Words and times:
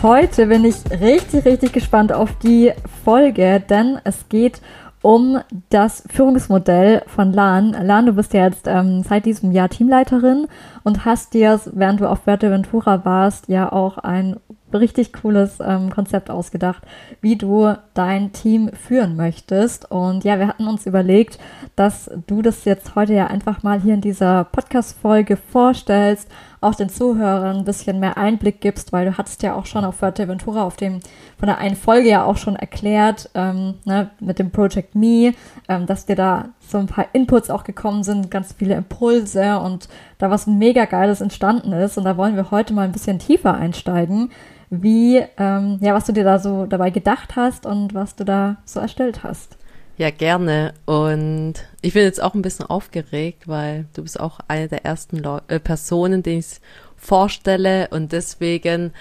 Heute 0.00 0.46
bin 0.46 0.64
ich 0.64 0.76
richtig, 1.00 1.44
richtig 1.44 1.72
gespannt 1.72 2.12
auf 2.12 2.32
die 2.38 2.72
Folge, 3.04 3.60
denn 3.68 3.98
es 4.04 4.28
geht 4.28 4.60
um 5.02 5.40
das 5.70 6.04
Führungsmodell 6.08 7.02
von 7.08 7.32
LAN. 7.32 7.72
LAN, 7.72 8.06
du 8.06 8.12
bist 8.12 8.32
ja 8.32 8.44
jetzt 8.44 8.68
ähm, 8.68 9.02
seit 9.02 9.26
diesem 9.26 9.50
Jahr 9.50 9.68
Teamleiterin 9.68 10.46
und 10.84 11.04
hast 11.04 11.34
dir, 11.34 11.60
während 11.72 12.00
du 12.00 12.08
auf 12.08 12.20
Fuerteventura 12.20 13.04
warst, 13.04 13.48
ja 13.48 13.72
auch 13.72 13.98
ein 13.98 14.38
richtig 14.72 15.12
cooles 15.12 15.58
ähm, 15.60 15.90
Konzept 15.90 16.30
ausgedacht, 16.30 16.84
wie 17.20 17.34
du 17.34 17.74
dein 17.94 18.32
Team 18.32 18.70
führen 18.72 19.16
möchtest. 19.16 19.90
Und 19.90 20.22
ja, 20.22 20.38
wir 20.38 20.46
hatten 20.46 20.68
uns 20.68 20.86
überlegt, 20.86 21.40
dass 21.74 22.08
du 22.28 22.40
das 22.40 22.64
jetzt 22.64 22.94
heute 22.94 23.14
ja 23.14 23.26
einfach 23.26 23.64
mal 23.64 23.80
hier 23.80 23.94
in 23.94 24.00
dieser 24.00 24.44
Podcast-Folge 24.44 25.36
vorstellst, 25.36 26.30
auch 26.60 26.74
den 26.74 26.88
Zuhörern 26.88 27.58
ein 27.58 27.64
bisschen 27.64 28.00
mehr 28.00 28.16
Einblick 28.16 28.60
gibst, 28.60 28.92
weil 28.92 29.06
du 29.06 29.18
hattest 29.18 29.42
ja 29.42 29.54
auch 29.54 29.66
schon 29.66 29.84
auf 29.84 29.96
Fuerteventura 29.96 30.64
auf 30.64 30.76
dem, 30.76 31.00
von 31.38 31.46
der 31.46 31.58
einen 31.58 31.76
Folge 31.76 32.08
ja 32.08 32.24
auch 32.24 32.36
schon 32.36 32.56
erklärt, 32.56 33.30
ähm, 33.34 33.74
ne, 33.84 34.10
mit 34.20 34.38
dem 34.38 34.50
Project 34.50 34.94
Me, 34.94 35.34
ähm, 35.68 35.86
dass 35.86 36.06
dir 36.06 36.16
da 36.16 36.50
so 36.60 36.78
ein 36.78 36.86
paar 36.86 37.06
Inputs 37.12 37.50
auch 37.50 37.64
gekommen 37.64 38.02
sind, 38.02 38.30
ganz 38.30 38.52
viele 38.52 38.74
Impulse 38.74 39.58
und 39.58 39.88
da 40.18 40.30
was 40.30 40.46
mega 40.46 40.84
Geiles 40.84 41.20
entstanden 41.20 41.72
ist. 41.72 41.98
Und 41.98 42.04
da 42.04 42.16
wollen 42.16 42.36
wir 42.36 42.50
heute 42.50 42.74
mal 42.74 42.82
ein 42.82 42.92
bisschen 42.92 43.18
tiefer 43.18 43.54
einsteigen 43.54 44.30
wie, 44.70 45.22
ähm, 45.38 45.78
ja, 45.80 45.94
was 45.94 46.06
du 46.06 46.12
dir 46.12 46.24
da 46.24 46.38
so 46.38 46.66
dabei 46.66 46.90
gedacht 46.90 47.36
hast 47.36 47.66
und 47.66 47.94
was 47.94 48.16
du 48.16 48.24
da 48.24 48.56
so 48.64 48.80
erstellt 48.80 49.22
hast. 49.24 49.57
Ja, 49.98 50.10
gerne. 50.10 50.74
Und 50.86 51.54
ich 51.82 51.92
bin 51.92 52.04
jetzt 52.04 52.22
auch 52.22 52.34
ein 52.34 52.42
bisschen 52.42 52.66
aufgeregt, 52.66 53.48
weil 53.48 53.86
du 53.94 54.02
bist 54.02 54.18
auch 54.18 54.38
eine 54.48 54.68
der 54.68 54.84
ersten 54.84 55.18
Leu 55.18 55.40
äh, 55.48 55.60
Personen, 55.60 56.22
die 56.22 56.38
ich 56.38 56.60
vorstelle 56.96 57.88
und 57.88 58.12
deswegen. 58.12 58.92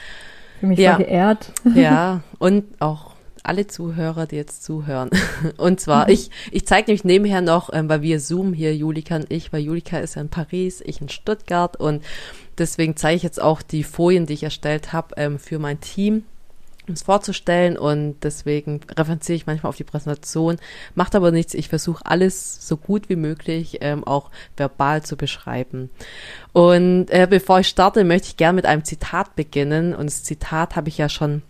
Ich 0.55 0.61
bin 0.61 0.69
mich 0.69 0.79
ja, 0.79 0.97
geehrt. 0.97 1.51
Ja, 1.75 2.21
und 2.39 2.65
auch 2.79 3.11
alle 3.43 3.67
Zuhörer, 3.67 4.25
die 4.25 4.35
jetzt 4.35 4.65
zuhören. 4.65 5.09
Und 5.57 5.79
zwar, 5.79 6.07
mhm. 6.07 6.13
ich, 6.13 6.31
ich 6.51 6.67
zeige 6.67 6.87
nämlich 6.91 7.05
nebenher 7.05 7.39
noch, 7.39 7.69
ähm, 7.71 7.87
weil 7.87 8.01
wir 8.01 8.19
Zoom 8.19 8.51
hier, 8.51 8.75
Julika 8.75 9.15
und 9.15 9.31
ich, 9.31 9.53
weil 9.53 9.61
Julika 9.61 9.99
ist 9.99 10.15
ja 10.15 10.21
in 10.21 10.27
Paris, 10.27 10.83
ich 10.85 10.99
in 10.99 11.07
Stuttgart 11.07 11.77
und 11.79 12.03
Deswegen 12.57 12.95
zeige 12.95 13.17
ich 13.17 13.23
jetzt 13.23 13.41
auch 13.41 13.61
die 13.61 13.83
Folien, 13.83 14.25
die 14.25 14.33
ich 14.33 14.43
erstellt 14.43 14.91
habe, 14.91 15.13
ähm, 15.17 15.39
für 15.39 15.59
mein 15.59 15.79
Team 15.79 16.23
es 16.93 17.03
vorzustellen 17.03 17.77
und 17.77 18.17
deswegen 18.23 18.81
referenziere 18.89 19.35
ich 19.35 19.45
manchmal 19.47 19.69
auf 19.69 19.75
die 19.75 19.83
Präsentation. 19.83 20.57
Macht 20.95 21.15
aber 21.15 21.31
nichts, 21.31 21.53
ich 21.53 21.69
versuche 21.69 22.05
alles 22.05 22.67
so 22.67 22.77
gut 22.77 23.09
wie 23.09 23.15
möglich 23.15 23.77
ähm, 23.81 24.03
auch 24.03 24.29
verbal 24.55 25.03
zu 25.03 25.17
beschreiben. 25.17 25.89
Und 26.53 27.09
äh, 27.09 27.27
bevor 27.29 27.59
ich 27.59 27.67
starte, 27.67 28.03
möchte 28.03 28.29
ich 28.29 28.37
gerne 28.37 28.55
mit 28.55 28.65
einem 28.65 28.83
Zitat 28.83 29.35
beginnen 29.35 29.93
und 29.93 30.05
das 30.05 30.23
Zitat 30.23 30.75
habe 30.75 30.89
ich 30.89 30.97
ja 30.97 31.09
schon 31.09 31.41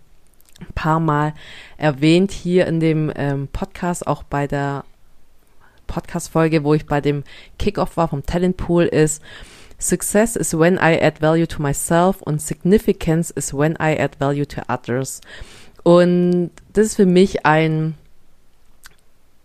ein 0.60 0.72
paar 0.74 1.00
Mal 1.00 1.34
erwähnt 1.76 2.32
hier 2.32 2.66
in 2.66 2.80
dem 2.80 3.12
ähm, 3.14 3.48
Podcast, 3.48 4.06
auch 4.06 4.22
bei 4.24 4.46
der 4.46 4.84
Podcast-Folge, 5.86 6.64
wo 6.64 6.74
ich 6.74 6.86
bei 6.86 7.00
dem 7.00 7.24
Kickoff 7.58 7.96
war 7.96 8.08
vom 8.08 8.24
Talentpool 8.24 8.84
ist, 8.84 9.22
Success 9.78 10.34
is 10.34 10.52
when 10.54 10.74
I 10.74 10.98
add 11.00 11.20
value 11.20 11.46
to 11.46 11.62
myself 11.62 12.20
und 12.22 12.40
Significance 12.40 13.30
is 13.30 13.54
when 13.54 13.74
I 13.74 13.96
add 13.96 14.16
value 14.18 14.46
to 14.46 14.62
others. 14.68 15.20
Und 15.84 16.50
das 16.72 16.86
ist 16.86 16.96
für 16.96 17.06
mich 17.06 17.46
ein, 17.46 17.94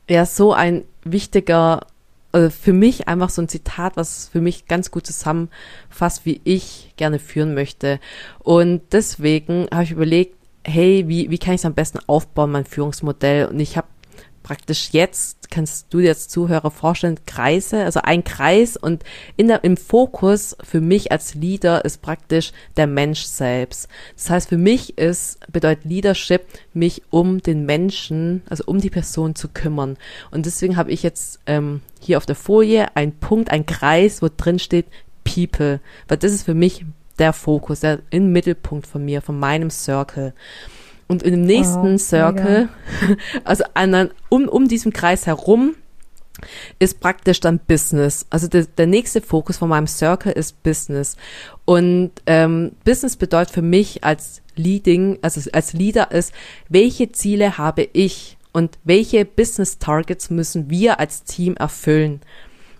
ja, 0.09 0.25
so 0.25 0.51
ein 0.51 0.83
wichtiger, 1.03 1.85
also 2.31 2.49
für 2.49 2.73
mich 2.73 3.07
einfach 3.07 3.29
so 3.29 3.43
ein 3.43 3.47
Zitat, 3.47 3.95
was 3.95 4.29
für 4.29 4.41
mich 4.41 4.67
ganz 4.67 4.89
gut 4.89 5.05
zusammenfasst, 5.05 6.25
wie 6.25 6.41
ich 6.43 6.93
gerne 6.97 7.19
führen 7.19 7.53
möchte. 7.53 7.99
Und 8.39 8.81
deswegen 8.91 9.67
habe 9.71 9.83
ich 9.83 9.91
überlegt, 9.91 10.35
hey, 10.65 11.07
wie, 11.07 11.29
wie 11.29 11.37
kann 11.37 11.53
ich 11.53 11.61
es 11.61 11.65
am 11.65 11.75
besten 11.75 11.99
aufbauen, 12.07 12.51
mein 12.51 12.65
Führungsmodell? 12.65 13.45
Und 13.47 13.59
ich 13.59 13.77
habe 13.77 13.87
praktisch 14.43 14.89
jetzt, 14.91 15.49
kannst 15.49 15.93
du 15.93 15.99
dir 15.99 16.09
als 16.09 16.27
Zuhörer 16.27 16.69
vorstellen, 16.69 17.19
Kreise, 17.25 17.83
also 17.83 18.01
ein 18.03 18.23
Kreis 18.23 18.77
und 18.77 19.03
in 19.37 19.47
der, 19.47 19.63
im 19.63 19.77
Fokus 19.77 20.55
für 20.63 20.81
mich 20.81 21.11
als 21.11 21.33
Leader 21.35 21.85
ist 21.85 22.01
praktisch 22.01 22.51
der 22.75 22.87
Mensch 22.87 23.23
selbst. 23.23 23.87
Das 24.15 24.29
heißt, 24.29 24.49
für 24.49 24.57
mich 24.57 24.97
ist, 24.97 25.39
bedeutet 25.51 25.85
Leadership, 25.85 26.43
mich 26.73 27.03
um 27.09 27.41
den 27.41 27.65
Menschen, 27.65 28.43
also 28.49 28.65
um 28.67 28.81
die 28.81 28.89
Person 28.89 29.35
zu 29.35 29.47
kümmern. 29.47 29.97
Und 30.31 30.45
deswegen 30.45 30.75
habe 30.75 30.91
ich 30.91 31.03
jetzt 31.03 31.39
ähm, 31.45 31.81
hier 31.99 32.17
auf 32.17 32.25
der 32.25 32.35
Folie 32.35 32.95
einen 32.95 33.17
Punkt, 33.19 33.49
ein 33.49 33.65
Kreis, 33.65 34.21
wo 34.21 34.27
drin 34.35 34.59
steht 34.59 34.87
People, 35.23 35.79
weil 36.07 36.17
das 36.17 36.33
ist 36.33 36.43
für 36.43 36.53
mich 36.53 36.85
der 37.19 37.33
Fokus, 37.33 37.81
der 37.81 37.99
im 38.09 38.31
Mittelpunkt 38.31 38.87
von 38.87 39.05
mir, 39.05 39.21
von 39.21 39.39
meinem 39.39 39.69
Circle. 39.69 40.33
Und 41.13 41.21
in 41.21 41.31
dem 41.33 41.45
nächsten 41.45 41.93
oh, 41.93 41.97
Circle, 41.97 42.69
mega. 43.01 43.17
also 43.43 43.63
an, 43.75 44.09
um, 44.29 44.47
um 44.47 44.67
diesem 44.67 44.91
Kreis 44.91 45.27
herum, 45.27 45.75
ist 46.79 46.99
praktisch 46.99 47.39
dann 47.39 47.59
Business. 47.59 48.25
Also 48.31 48.47
der, 48.47 48.65
der 48.65 48.87
nächste 48.87 49.21
Fokus 49.21 49.57
von 49.57 49.69
meinem 49.69 49.85
Circle 49.85 50.31
ist 50.31 50.63
Business. 50.63 51.15
Und 51.65 52.11
ähm, 52.25 52.71
Business 52.83 53.15
bedeutet 53.15 53.53
für 53.53 53.61
mich 53.61 54.03
als 54.03 54.41
Leading, 54.55 55.19
also 55.21 55.39
als 55.51 55.73
Leader 55.73 56.11
ist, 56.11 56.33
welche 56.67 57.11
Ziele 57.11 57.59
habe 57.59 57.87
ich 57.93 58.37
und 58.51 58.79
welche 58.83 59.23
Business 59.23 59.77
Targets 59.77 60.31
müssen 60.31 60.71
wir 60.71 60.99
als 60.99 61.23
Team 61.25 61.55
erfüllen. 61.55 62.21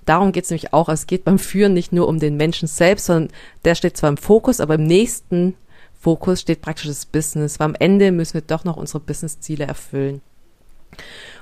Darum 0.06 0.32
geht 0.32 0.46
es 0.46 0.50
nämlich 0.50 0.74
auch. 0.74 0.90
Es 0.90 1.06
geht 1.06 1.24
beim 1.24 1.38
Führen 1.38 1.74
nicht 1.74 1.94
nur 1.94 2.08
um 2.08 2.20
den 2.20 2.36
Menschen 2.36 2.68
selbst, 2.68 3.06
sondern 3.06 3.32
der 3.64 3.76
steht 3.76 3.96
zwar 3.96 4.10
im 4.10 4.18
Fokus, 4.18 4.60
aber 4.60 4.76
im 4.76 4.86
nächsten 4.86 5.54
Fokus 6.04 6.42
steht 6.42 6.62
praktisch 6.62 6.88
das 6.88 7.06
Business, 7.06 7.60
weil 7.60 7.66
am 7.66 7.76
Ende 7.80 8.12
müssen 8.12 8.34
wir 8.34 8.42
doch 8.42 8.66
noch 8.66 8.76
unsere 8.76 9.00
Business-Ziele 9.00 9.66
erfüllen. 9.66 10.22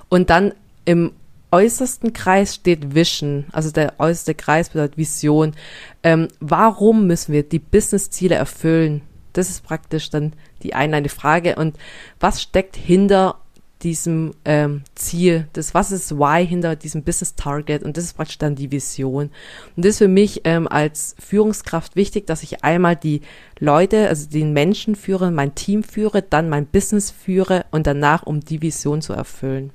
Und 0.07 0.29
dann 0.29 0.53
im 0.85 1.13
äußersten 1.49 2.13
Kreis 2.13 2.53
steht 2.53 2.94
Vision, 2.94 3.45
also 3.51 3.72
der 3.72 3.95
äußerste 3.97 4.35
Kreis 4.35 4.69
bedeutet 4.69 4.99
Vision. 4.99 5.55
Ähm, 6.03 6.27
warum 6.39 7.07
müssen 7.07 7.33
wir 7.33 7.41
die 7.41 7.57
Business-Ziele 7.57 8.35
erfüllen? 8.35 9.01
Das 9.33 9.49
ist 9.49 9.63
praktisch 9.63 10.11
dann 10.11 10.33
die 10.61 10.75
eine 10.75 11.09
Frage. 11.09 11.55
Und 11.55 11.75
was 12.19 12.41
steckt 12.41 12.75
hinter 12.75 13.41
diesem 13.83 14.33
ähm, 14.45 14.83
Ziel, 14.95 15.47
das 15.53 15.73
was 15.73 15.91
ist 15.91 16.17
Why 16.17 16.45
hinter 16.45 16.75
diesem 16.75 17.03
Business 17.03 17.35
Target 17.35 17.83
und 17.83 17.97
das 17.97 18.05
ist 18.05 18.13
praktisch 18.13 18.37
dann 18.37 18.55
die 18.55 18.71
Vision. 18.71 19.29
Und 19.75 19.85
das 19.85 19.91
ist 19.91 19.97
für 19.97 20.07
mich 20.07 20.41
ähm, 20.45 20.67
als 20.67 21.15
Führungskraft 21.19 21.95
wichtig, 21.95 22.27
dass 22.27 22.43
ich 22.43 22.63
einmal 22.63 22.95
die 22.95 23.21
Leute, 23.59 24.07
also 24.07 24.29
den 24.29 24.53
Menschen 24.53 24.95
führe, 24.95 25.31
mein 25.31 25.55
Team 25.55 25.83
führe, 25.83 26.21
dann 26.21 26.49
mein 26.49 26.65
Business 26.65 27.11
führe 27.11 27.65
und 27.71 27.87
danach 27.87 28.23
um 28.23 28.39
die 28.39 28.61
Vision 28.61 29.01
zu 29.01 29.13
erfüllen. 29.13 29.71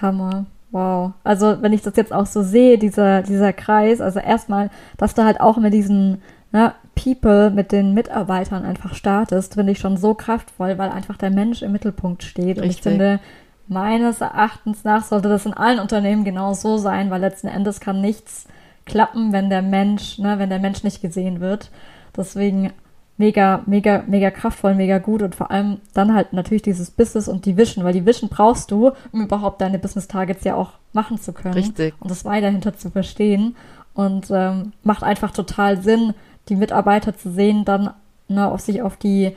Hammer. 0.00 0.46
Wow. 0.72 1.12
Also 1.24 1.62
wenn 1.62 1.72
ich 1.72 1.82
das 1.82 1.96
jetzt 1.96 2.12
auch 2.12 2.26
so 2.26 2.42
sehe, 2.42 2.76
dieser, 2.76 3.22
dieser 3.22 3.52
Kreis, 3.52 4.00
also 4.00 4.18
erstmal, 4.18 4.70
dass 4.96 5.14
du 5.14 5.24
halt 5.24 5.40
auch 5.40 5.56
mit 5.56 5.72
diesen 5.72 6.22
ne, 6.52 6.74
People 6.96 7.50
mit 7.50 7.70
den 7.70 7.94
Mitarbeitern 7.94 8.64
einfach 8.64 8.94
startest, 8.94 9.54
finde 9.54 9.72
ich 9.72 9.78
schon 9.78 9.96
so 9.96 10.14
kraftvoll, 10.14 10.78
weil 10.78 10.90
einfach 10.90 11.16
der 11.16 11.30
Mensch 11.30 11.62
im 11.62 11.72
Mittelpunkt 11.72 12.24
steht. 12.24 12.58
Richtig. 12.58 12.62
Und 12.62 12.70
ich 12.70 12.82
finde, 12.82 13.20
meines 13.68 14.20
Erachtens 14.20 14.82
nach 14.82 15.04
sollte 15.04 15.28
das 15.28 15.46
in 15.46 15.52
allen 15.52 15.78
Unternehmen 15.78 16.24
genau 16.24 16.54
so 16.54 16.78
sein, 16.78 17.10
weil 17.10 17.20
letzten 17.20 17.48
Endes 17.48 17.80
kann 17.80 18.00
nichts 18.00 18.46
klappen, 18.86 19.32
wenn 19.32 19.50
der 19.50 19.62
Mensch, 19.62 20.18
ne, 20.18 20.38
wenn 20.38 20.48
der 20.48 20.58
Mensch 20.58 20.82
nicht 20.82 21.02
gesehen 21.02 21.40
wird. 21.40 21.70
Deswegen 22.16 22.72
mega, 23.18 23.62
mega, 23.66 24.04
mega 24.06 24.30
kraftvoll, 24.30 24.74
mega 24.74 24.98
gut 24.98 25.22
und 25.22 25.34
vor 25.34 25.50
allem 25.50 25.78
dann 25.94 26.14
halt 26.14 26.32
natürlich 26.32 26.62
dieses 26.62 26.90
Business 26.90 27.28
und 27.28 27.44
die 27.46 27.56
Vision, 27.56 27.84
weil 27.84 27.92
die 27.92 28.06
Vision 28.06 28.30
brauchst 28.30 28.70
du, 28.70 28.92
um 29.12 29.22
überhaupt 29.22 29.60
deine 29.60 29.78
Business 29.78 30.08
Targets 30.08 30.44
ja 30.44 30.54
auch 30.54 30.72
machen 30.92 31.18
zu 31.18 31.32
können. 31.32 31.54
Richtig. 31.54 31.94
Und 32.00 32.10
das 32.10 32.24
Why 32.24 32.40
dahinter 32.40 32.76
zu 32.76 32.90
verstehen. 32.90 33.56
Und 33.94 34.26
ähm, 34.30 34.72
macht 34.82 35.02
einfach 35.02 35.30
total 35.30 35.80
Sinn, 35.80 36.12
die 36.48 36.56
Mitarbeiter 36.56 37.16
zu 37.16 37.32
sehen, 37.32 37.64
dann 37.64 37.92
ne, 38.28 38.50
auf 38.50 38.60
sich 38.60 38.82
auf 38.82 38.96
die 38.96 39.36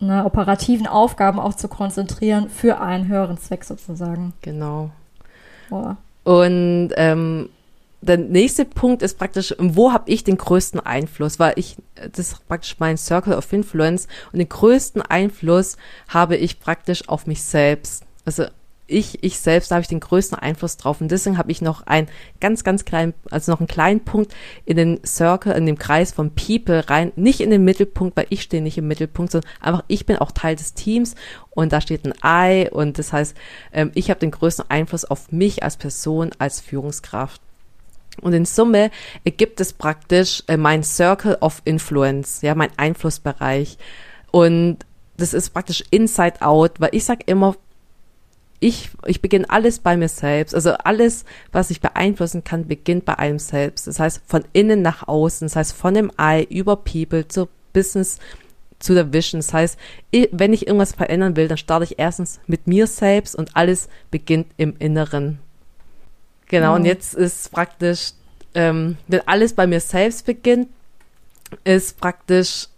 ne, 0.00 0.24
operativen 0.24 0.86
Aufgaben 0.86 1.38
auch 1.38 1.54
zu 1.54 1.68
konzentrieren 1.68 2.48
für 2.48 2.80
einen 2.80 3.08
höheren 3.08 3.38
Zweck 3.38 3.64
sozusagen. 3.64 4.32
Genau. 4.42 4.90
Boah. 5.68 5.96
Und 6.24 6.90
ähm, 6.96 7.48
der 8.00 8.18
nächste 8.18 8.64
Punkt 8.64 9.02
ist 9.02 9.18
praktisch, 9.18 9.54
wo 9.58 9.92
habe 9.92 10.10
ich 10.10 10.24
den 10.24 10.36
größten 10.36 10.80
Einfluss? 10.80 11.38
Weil 11.38 11.54
ich, 11.56 11.76
das 11.94 12.32
ist 12.32 12.48
praktisch 12.48 12.76
mein 12.78 12.96
Circle 12.96 13.34
of 13.34 13.52
Influence 13.52 14.08
und 14.32 14.38
den 14.38 14.48
größten 14.48 15.02
Einfluss 15.02 15.76
habe 16.08 16.36
ich 16.36 16.60
praktisch 16.60 17.08
auf 17.08 17.26
mich 17.26 17.42
selbst. 17.42 18.04
Also 18.24 18.44
ich, 18.86 19.24
ich 19.24 19.38
selbst, 19.38 19.70
da 19.70 19.76
habe 19.76 19.82
ich 19.82 19.88
den 19.88 20.00
größten 20.00 20.38
Einfluss 20.38 20.76
drauf. 20.76 21.00
Und 21.00 21.10
deswegen 21.10 21.38
habe 21.38 21.50
ich 21.50 21.62
noch 21.62 21.86
einen 21.86 22.08
ganz, 22.40 22.64
ganz 22.64 22.84
kleinen, 22.84 23.14
also 23.30 23.52
noch 23.52 23.60
einen 23.60 23.66
kleinen 23.66 24.04
Punkt 24.04 24.34
in 24.66 24.76
den 24.76 25.00
Circle, 25.04 25.52
in 25.54 25.66
dem 25.66 25.78
Kreis 25.78 26.12
von 26.12 26.34
People 26.34 26.88
rein, 26.88 27.12
nicht 27.16 27.40
in 27.40 27.50
den 27.50 27.64
Mittelpunkt, 27.64 28.16
weil 28.16 28.26
ich 28.28 28.42
stehe 28.42 28.62
nicht 28.62 28.76
im 28.76 28.86
Mittelpunkt, 28.86 29.32
sondern 29.32 29.50
einfach 29.60 29.84
ich 29.88 30.04
bin 30.04 30.18
auch 30.18 30.32
Teil 30.32 30.56
des 30.56 30.74
Teams 30.74 31.14
und 31.50 31.72
da 31.72 31.80
steht 31.80 32.02
ein 32.04 32.14
I 32.24 32.68
und 32.70 32.98
das 32.98 33.12
heißt, 33.12 33.36
ähm, 33.72 33.90
ich 33.94 34.10
habe 34.10 34.20
den 34.20 34.30
größten 34.30 34.66
Einfluss 34.68 35.04
auf 35.04 35.32
mich 35.32 35.62
als 35.62 35.76
Person, 35.76 36.30
als 36.38 36.60
Führungskraft. 36.60 37.40
Und 38.20 38.32
in 38.32 38.44
Summe 38.44 38.90
ergibt 39.24 39.60
es 39.60 39.72
praktisch 39.72 40.44
äh, 40.46 40.56
mein 40.56 40.84
Circle 40.84 41.38
of 41.40 41.62
Influence, 41.64 42.42
ja, 42.42 42.54
mein 42.54 42.70
Einflussbereich. 42.76 43.78
Und 44.30 44.78
das 45.16 45.34
ist 45.34 45.50
praktisch 45.50 45.82
inside 45.90 46.42
out, 46.42 46.80
weil 46.80 46.90
ich 46.92 47.04
sag 47.04 47.26
immer, 47.28 47.56
ich, 48.64 48.88
ich 49.04 49.20
beginne 49.20 49.50
alles 49.50 49.78
bei 49.78 49.94
mir 49.94 50.08
selbst. 50.08 50.54
Also 50.54 50.72
alles, 50.72 51.26
was 51.52 51.70
ich 51.70 51.82
beeinflussen 51.82 52.44
kann, 52.44 52.66
beginnt 52.66 53.04
bei 53.04 53.18
einem 53.18 53.38
selbst. 53.38 53.86
Das 53.86 54.00
heißt, 54.00 54.22
von 54.26 54.42
innen 54.54 54.80
nach 54.80 55.06
außen. 55.06 55.44
Das 55.46 55.56
heißt, 55.56 55.74
von 55.74 55.92
dem 55.92 56.10
I 56.18 56.46
über 56.48 56.76
People 56.76 57.28
zu 57.28 57.48
Business 57.74 58.18
zu 58.78 58.94
der 58.94 59.12
Vision. 59.12 59.40
Das 59.40 59.52
heißt, 59.52 59.78
wenn 60.32 60.54
ich 60.54 60.66
irgendwas 60.66 60.92
verändern 60.92 61.36
will, 61.36 61.46
dann 61.46 61.58
starte 61.58 61.84
ich 61.84 61.98
erstens 61.98 62.40
mit 62.46 62.66
mir 62.66 62.86
selbst 62.86 63.36
und 63.36 63.54
alles 63.54 63.90
beginnt 64.10 64.46
im 64.56 64.76
Inneren. 64.78 65.40
Genau, 66.46 66.70
mhm. 66.70 66.76
und 66.76 66.84
jetzt 66.86 67.14
ist 67.14 67.52
praktisch, 67.52 68.12
ähm, 68.54 68.96
wenn 69.08 69.28
alles 69.28 69.52
bei 69.52 69.66
mir 69.66 69.80
selbst 69.80 70.24
beginnt, 70.24 70.68
ist 71.64 72.00
praktisch 72.00 72.68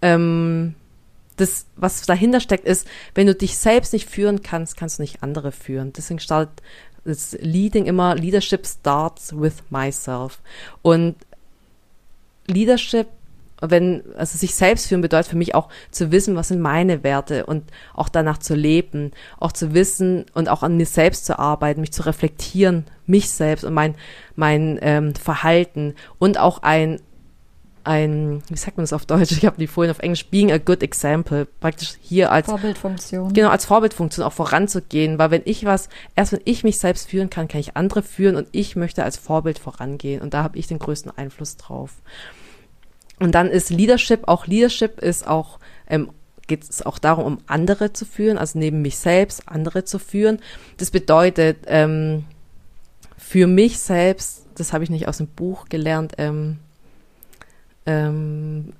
ähm, 0.00 0.74
das, 1.36 1.66
was 1.76 2.02
dahinter 2.02 2.40
steckt, 2.40 2.66
ist, 2.66 2.86
wenn 3.14 3.26
du 3.26 3.34
dich 3.34 3.58
selbst 3.58 3.92
nicht 3.92 4.08
führen 4.08 4.42
kannst, 4.42 4.76
kannst 4.76 4.98
du 4.98 5.02
nicht 5.02 5.22
andere 5.22 5.52
führen. 5.52 5.92
Deswegen 5.92 6.20
startet 6.20 6.62
das 7.04 7.36
Leading 7.40 7.86
immer, 7.86 8.14
Leadership 8.14 8.66
starts 8.66 9.38
with 9.38 9.62
myself. 9.70 10.40
Und 10.82 11.14
Leadership, 12.46 13.06
wenn, 13.60 14.02
also 14.16 14.36
sich 14.38 14.54
selbst 14.54 14.86
führen 14.86 15.00
bedeutet 15.00 15.30
für 15.30 15.36
mich 15.36 15.54
auch 15.54 15.68
zu 15.90 16.10
wissen, 16.10 16.36
was 16.36 16.48
sind 16.48 16.60
meine 16.60 17.02
Werte 17.04 17.46
und 17.46 17.64
auch 17.94 18.08
danach 18.08 18.38
zu 18.38 18.54
leben, 18.54 19.12
auch 19.38 19.52
zu 19.52 19.72
wissen 19.72 20.26
und 20.34 20.48
auch 20.48 20.62
an 20.62 20.76
mir 20.76 20.86
selbst 20.86 21.26
zu 21.26 21.38
arbeiten, 21.38 21.80
mich 21.80 21.92
zu 21.92 22.04
reflektieren, 22.04 22.84
mich 23.06 23.30
selbst 23.30 23.64
und 23.64 23.72
mein, 23.72 23.94
mein 24.34 24.78
ähm, 24.82 25.14
Verhalten 25.14 25.94
und 26.18 26.38
auch 26.38 26.62
ein 26.62 27.00
ein, 27.86 28.42
wie 28.48 28.56
sagt 28.56 28.76
man 28.76 28.84
das 28.84 28.92
auf 28.92 29.06
Deutsch? 29.06 29.32
Ich 29.32 29.46
habe 29.46 29.56
die 29.58 29.66
vorhin 29.66 29.90
auf 29.90 30.00
Englisch, 30.00 30.26
being 30.26 30.50
a 30.50 30.58
good 30.58 30.82
example, 30.82 31.46
praktisch 31.60 31.94
hier 32.00 32.32
als 32.32 32.46
Vorbildfunktion. 32.46 33.32
Genau, 33.32 33.48
als 33.48 33.64
Vorbildfunktion 33.64 34.26
auch 34.26 34.32
voranzugehen, 34.32 35.18
weil 35.18 35.30
wenn 35.30 35.42
ich 35.44 35.64
was, 35.64 35.88
erst 36.14 36.32
wenn 36.32 36.40
ich 36.44 36.64
mich 36.64 36.78
selbst 36.78 37.08
führen 37.08 37.30
kann, 37.30 37.48
kann 37.48 37.60
ich 37.60 37.76
andere 37.76 38.02
führen 38.02 38.36
und 38.36 38.48
ich 38.52 38.76
möchte 38.76 39.04
als 39.04 39.16
Vorbild 39.16 39.58
vorangehen 39.58 40.20
und 40.20 40.34
da 40.34 40.42
habe 40.42 40.58
ich 40.58 40.66
den 40.66 40.78
größten 40.78 41.16
Einfluss 41.16 41.56
drauf. 41.56 41.92
Und 43.18 43.34
dann 43.34 43.48
ist 43.48 43.70
Leadership, 43.70 44.28
auch 44.28 44.46
Leadership 44.46 45.00
ist 45.00 45.26
auch, 45.26 45.58
ähm, 45.88 46.10
geht 46.46 46.64
es 46.68 46.84
auch 46.84 46.98
darum, 46.98 47.24
um 47.24 47.38
andere 47.46 47.92
zu 47.92 48.04
führen, 48.04 48.36
also 48.36 48.58
neben 48.58 48.82
mich 48.82 48.98
selbst 48.98 49.48
andere 49.48 49.84
zu 49.84 49.98
führen. 49.98 50.40
Das 50.76 50.90
bedeutet, 50.90 51.58
ähm, 51.66 52.24
für 53.16 53.46
mich 53.46 53.78
selbst, 53.78 54.46
das 54.54 54.72
habe 54.72 54.84
ich 54.84 54.90
nicht 54.90 55.08
aus 55.08 55.18
dem 55.18 55.28
Buch 55.28 55.68
gelernt, 55.68 56.14
ähm, 56.18 56.58
ähm, 57.86 58.72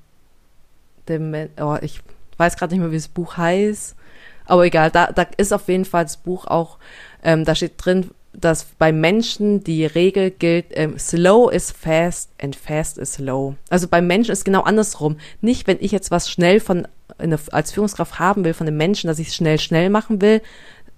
dem, 1.08 1.34
oh, 1.60 1.76
ich 1.80 2.00
weiß 2.36 2.56
gerade 2.56 2.74
nicht 2.74 2.82
mehr, 2.82 2.90
wie 2.90 2.96
das 2.96 3.08
Buch 3.08 3.36
heißt, 3.36 3.96
aber 4.44 4.64
egal, 4.64 4.90
da, 4.90 5.12
da 5.12 5.26
ist 5.36 5.52
auf 5.52 5.68
jeden 5.68 5.84
Fall 5.84 6.04
das 6.04 6.16
Buch 6.16 6.46
auch, 6.46 6.78
ähm, 7.22 7.44
da 7.44 7.54
steht 7.54 7.72
drin, 7.78 8.10
dass 8.32 8.64
bei 8.78 8.92
Menschen 8.92 9.64
die 9.64 9.86
Regel 9.86 10.30
gilt, 10.30 10.66
ähm, 10.70 10.98
slow 10.98 11.50
is 11.50 11.70
fast 11.70 12.30
and 12.40 12.54
fast 12.54 12.98
is 12.98 13.14
slow. 13.14 13.54
Also 13.70 13.88
bei 13.88 14.00
Menschen 14.02 14.32
ist 14.32 14.44
genau 14.44 14.62
andersrum. 14.62 15.16
Nicht, 15.40 15.66
wenn 15.66 15.78
ich 15.80 15.90
jetzt 15.90 16.10
was 16.10 16.30
schnell 16.30 16.60
von 16.60 16.86
eine, 17.18 17.38
als 17.50 17.72
Führungskraft 17.72 18.18
haben 18.18 18.44
will 18.44 18.52
von 18.52 18.66
den 18.66 18.76
Menschen, 18.76 19.08
dass 19.08 19.18
ich 19.18 19.28
es 19.28 19.34
schnell, 19.34 19.58
schnell 19.58 19.88
machen 19.90 20.20
will, 20.20 20.42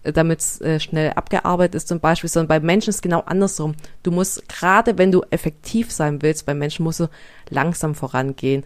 damit 0.02 0.40
es 0.40 0.60
äh, 0.60 0.80
schnell 0.80 1.12
abgearbeitet 1.12 1.74
ist 1.74 1.88
zum 1.88 2.00
Beispiel, 2.00 2.30
sondern 2.30 2.48
bei 2.48 2.60
Menschen 2.60 2.90
ist 2.90 3.02
genau 3.02 3.20
andersrum. 3.20 3.74
Du 4.02 4.10
musst, 4.10 4.48
gerade 4.48 4.98
wenn 4.98 5.12
du 5.12 5.22
effektiv 5.30 5.90
sein 5.90 6.22
willst, 6.22 6.46
bei 6.46 6.54
Menschen 6.54 6.84
musst 6.84 7.00
du 7.00 7.08
langsam 7.50 7.94
vorangehen. 7.94 8.64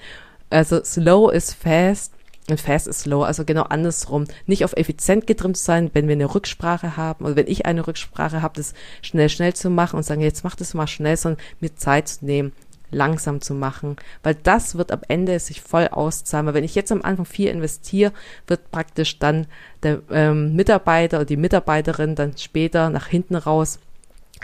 Also 0.51 0.85
slow 0.85 1.33
is 1.33 1.55
fast 1.55 2.13
und 2.51 2.61
fast 2.61 2.87
is 2.87 3.01
slow, 3.01 3.25
also 3.25 3.45
genau 3.45 3.63
andersrum. 3.63 4.27
Nicht 4.47 4.65
auf 4.65 4.75
effizient 4.77 5.27
getrimmt 5.27 5.57
zu 5.57 5.65
sein, 5.65 5.91
wenn 5.95 6.09
wir 6.09 6.13
eine 6.13 6.35
Rücksprache 6.35 6.97
haben 6.97 7.25
oder 7.25 7.37
wenn 7.37 7.47
ich 7.47 7.67
eine 7.67 7.87
Rücksprache 7.87 8.43
habe, 8.43 8.55
das 8.57 8.75
schnell, 9.01 9.29
schnell 9.29 9.55
zu 9.55 9.71
machen 9.71 9.97
und 9.97 10.03
sagen, 10.03 10.21
jetzt 10.21 10.45
mach 10.45 10.57
das 10.57 10.75
mal 10.75 10.87
schnell, 10.87 11.17
sondern 11.17 11.43
mir 11.61 11.75
Zeit 11.75 12.09
zu 12.09 12.25
nehmen 12.25 12.53
langsam 12.93 13.41
zu 13.41 13.55
machen, 13.55 13.97
weil 14.23 14.35
das 14.35 14.77
wird 14.77 14.93
am 14.93 15.01
Ende 15.09 15.39
sich 15.39 15.61
voll 15.61 15.89
auszahlen. 15.89 16.47
Weil 16.47 16.55
wenn 16.55 16.65
ich 16.65 16.75
jetzt 16.75 16.93
am 16.93 17.03
Anfang 17.03 17.27
viel 17.27 17.49
investiere, 17.49 18.13
wird 18.47 18.71
praktisch 18.71 19.19
dann 19.19 19.47
der 19.83 20.01
ähm, 20.11 20.55
Mitarbeiter 20.55 21.19
oder 21.19 21.27
die 21.27 21.37
Mitarbeiterin 21.37 22.15
dann 22.15 22.37
später 22.37 22.91
nach 22.91 23.07
hinten 23.07 23.35
raus 23.35 23.79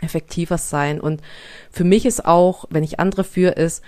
effektiver 0.00 0.59
sein. 0.59 1.00
Und 1.00 1.23
für 1.71 1.85
mich 1.85 2.06
ist 2.06 2.25
auch, 2.25 2.65
wenn 2.71 2.85
ich 2.85 3.00
andere 3.00 3.25
führe, 3.25 3.53
ist, 3.53 3.83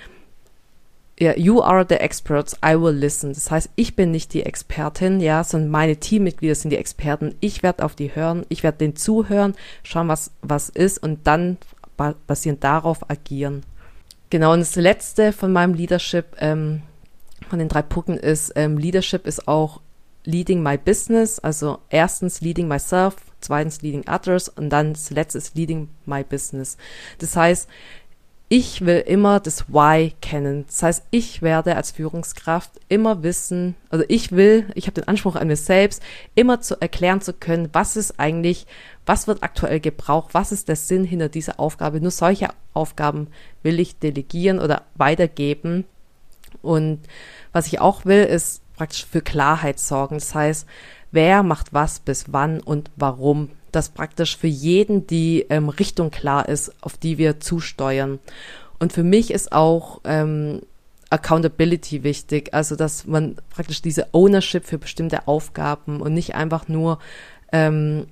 ja, 1.19 1.37
you 1.37 1.61
are 1.61 1.85
the 1.87 1.97
experts, 1.97 2.57
I 2.65 2.81
will 2.81 2.95
listen. 2.95 3.35
Das 3.35 3.51
heißt, 3.51 3.69
ich 3.77 3.95
bin 3.95 4.11
nicht 4.11 4.33
die 4.33 4.43
Expertin, 4.43 5.21
ja, 5.21 5.45
sondern 5.45 5.71
meine 5.71 5.97
Teammitglieder 5.97 6.55
sind 6.55 6.71
die 6.71 6.79
Experten. 6.79 7.35
Ich 7.41 7.62
werde 7.62 7.85
auf 7.85 7.95
die 7.95 8.15
hören, 8.15 8.47
ich 8.49 8.62
werde 8.62 8.79
denen 8.79 8.97
zuhören, 8.97 9.55
schauen, 9.83 10.09
was, 10.09 10.31
was 10.41 10.71
ist 10.71 11.03
und 11.03 11.27
dann 11.27 11.59
basierend 12.27 12.65
darauf 12.65 13.11
agieren. 13.11 13.62
Genau, 14.31 14.53
und 14.53 14.61
das 14.61 14.77
letzte 14.77 15.32
von 15.32 15.53
meinem 15.53 15.75
Leadership, 15.75 16.37
ähm, 16.38 16.82
von 17.49 17.59
den 17.59 17.69
drei 17.69 17.82
Punkten 17.82 18.17
ist, 18.17 18.53
ähm, 18.55 18.79
Leadership 18.79 19.27
ist 19.27 19.49
auch 19.49 19.81
leading 20.25 20.62
my 20.62 20.79
business, 20.79 21.41
also 21.41 21.79
erstens 21.88 22.41
leading 22.41 22.69
myself, 22.69 23.17
zweitens 23.41 23.82
leading 23.82 24.09
others 24.09 24.49
und 24.49 24.71
dann 24.71 24.93
das 24.93 25.11
letzte 25.11 25.38
ist 25.38 25.56
leading 25.56 25.88
my 26.06 26.23
business. 26.23 26.77
Das 27.19 27.35
heißt, 27.35 27.69
ich 28.53 28.85
will 28.85 28.99
immer 28.99 29.38
das 29.38 29.69
Why 29.69 30.12
kennen. 30.21 30.65
Das 30.67 30.83
heißt, 30.83 31.05
ich 31.12 31.41
werde 31.41 31.76
als 31.76 31.93
Führungskraft 31.93 32.73
immer 32.88 33.23
wissen, 33.23 33.76
also 33.91 34.05
ich 34.09 34.33
will, 34.33 34.67
ich 34.75 34.87
habe 34.87 35.00
den 35.00 35.07
Anspruch 35.09 35.37
an 35.37 35.47
mir 35.47 35.57
selbst, 35.57 36.02
immer 36.35 36.61
zu 36.61 36.81
erklären 36.81 37.21
zu 37.21 37.33
können, 37.33 37.69
was 37.73 37.97
ist 37.97 38.19
eigentlich, 38.19 38.66
was 39.07 39.28
wird 39.28 39.45
aktuell 39.45 39.78
gebraucht, 39.78 40.35
was 40.35 40.50
ist 40.50 40.69
der 40.69 40.76
Sinn 40.76 41.04
hinter 41.04 41.28
dieser 41.28 41.61
Aufgabe. 41.61 42.00
Nur 42.00 42.11
solche 42.11 42.49
Aufgaben 42.75 43.29
will 43.62 43.81
ich 43.81 43.99
delegieren 43.99 44.59
oder 44.59 44.83
weitergeben. 44.95 45.85
Und 46.62 47.00
was 47.53 47.67
ich 47.67 47.81
auch 47.81 48.05
will, 48.05 48.25
ist 48.25 48.62
praktisch 48.77 49.07
für 49.07 49.23
Klarheit 49.23 49.79
sorgen. 49.79 50.17
Das 50.17 50.35
heißt, 50.35 50.67
wer 51.11 51.43
macht 51.43 51.73
was 51.73 52.00
bis 52.00 52.27
wann 52.33 52.61
und 52.61 52.91
warum 52.97 53.50
dass 53.73 53.91
praktisch 53.91 54.37
für 54.37 54.47
jeden 54.47 55.07
die 55.07 55.47
ähm, 55.49 55.69
Richtung 55.69 56.11
klar 56.11 56.49
ist, 56.49 56.73
auf 56.81 56.97
die 56.97 57.19
wir 57.19 57.41
zusteuern. 57.41 58.19
Und 58.79 58.93
für 58.93 59.05
mich 59.05 59.31
ist 59.31 59.53
auch 59.53 60.00
ähm, 60.05 60.62
Accountability 61.11 62.03
wichtig, 62.03 62.55
also 62.55 62.77
dass 62.77 63.07
man 63.07 63.37
praktisch 63.50 63.83
diese 63.83 64.09
Ownership 64.12 64.65
für 64.65 64.79
bestimmte 64.79 65.27
Aufgaben 65.29 66.00
und 66.00 66.15
nicht 66.15 66.35
einfach 66.35 66.69
nur 66.69 66.99
ähm, 67.53 68.07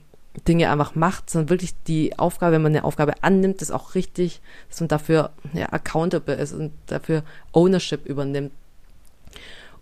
Dinge 0.46 0.70
einfach 0.70 0.94
macht, 0.94 1.30
sondern 1.30 1.50
wirklich 1.50 1.74
die 1.86 2.18
Aufgabe, 2.18 2.54
wenn 2.54 2.62
man 2.62 2.72
eine 2.72 2.84
Aufgabe 2.84 3.14
annimmt, 3.22 3.62
ist 3.62 3.70
auch 3.70 3.94
richtig, 3.94 4.40
dass 4.68 4.80
man 4.80 4.88
dafür 4.88 5.30
ja, 5.52 5.72
accountable 5.72 6.34
ist 6.34 6.52
und 6.52 6.72
dafür 6.86 7.22
Ownership 7.52 8.06
übernimmt. 8.06 8.52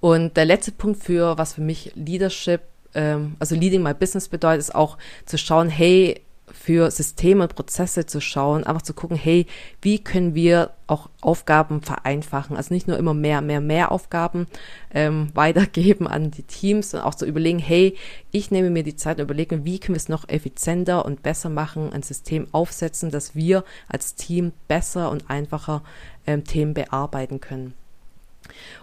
Und 0.00 0.36
der 0.36 0.44
letzte 0.44 0.72
Punkt 0.72 1.02
für, 1.02 1.38
was 1.38 1.54
für 1.54 1.62
mich 1.62 1.92
Leadership 1.94 2.62
ähm, 2.96 3.36
also 3.38 3.54
Leading 3.54 3.82
My 3.82 3.94
Business 3.94 4.28
bedeutet, 4.28 4.60
ist 4.60 4.74
auch 4.74 4.98
zu 5.26 5.38
schauen, 5.38 5.68
hey, 5.68 6.20
für 6.52 6.90
Systeme 6.90 7.42
und 7.42 7.54
Prozesse 7.54 8.06
zu 8.06 8.20
schauen, 8.20 8.64
einfach 8.64 8.82
zu 8.82 8.94
gucken, 8.94 9.16
hey, 9.16 9.46
wie 9.82 9.98
können 9.98 10.34
wir 10.34 10.70
auch 10.86 11.10
Aufgaben 11.20 11.82
vereinfachen? 11.82 12.56
Also 12.56 12.72
nicht 12.72 12.86
nur 12.86 12.98
immer 12.98 13.14
mehr, 13.14 13.40
mehr, 13.40 13.60
mehr 13.60 13.90
Aufgaben 13.90 14.46
ähm, 14.94 15.30
weitergeben 15.34 16.06
an 16.06 16.30
die 16.30 16.44
Teams, 16.44 16.90
sondern 16.90 17.08
auch 17.08 17.14
zu 17.14 17.26
überlegen, 17.26 17.58
hey, 17.58 17.96
ich 18.30 18.50
nehme 18.50 18.70
mir 18.70 18.84
die 18.84 18.96
Zeit 18.96 19.18
und 19.18 19.24
überlege, 19.24 19.64
wie 19.64 19.78
können 19.78 19.94
wir 19.94 20.00
es 20.00 20.08
noch 20.08 20.28
effizienter 20.28 21.04
und 21.04 21.22
besser 21.22 21.48
machen, 21.48 21.92
ein 21.92 22.02
System 22.02 22.46
aufsetzen, 22.52 23.10
dass 23.10 23.34
wir 23.34 23.64
als 23.88 24.14
Team 24.14 24.52
besser 24.68 25.10
und 25.10 25.28
einfacher 25.28 25.82
ähm, 26.26 26.44
Themen 26.44 26.74
bearbeiten 26.74 27.40
können. 27.40 27.74